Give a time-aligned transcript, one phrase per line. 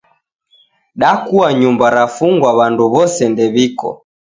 [0.99, 3.89] Dakua nyumba rafungwa w'andu w'ose ndew'iko